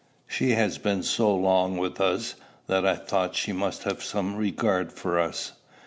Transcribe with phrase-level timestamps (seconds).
[0.27, 2.33] "She had been so long with us,
[2.65, 5.51] that I thought she must have some regard for us."